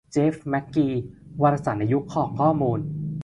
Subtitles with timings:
[0.11, 0.87] เจฟ แมคกี:
[1.41, 2.79] วารสารศาสตร์ในยุคของข้อมูล